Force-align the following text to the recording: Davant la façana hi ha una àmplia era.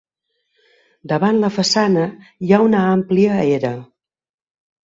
Davant 1.11 1.37
la 1.43 1.51
façana 1.59 2.07
hi 2.47 2.57
ha 2.57 2.61
una 2.71 2.81
àmplia 2.97 3.39
era. 3.59 3.75